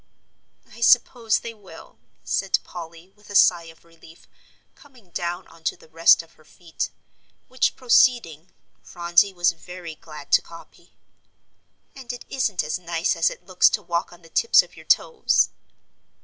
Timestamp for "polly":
2.63-3.11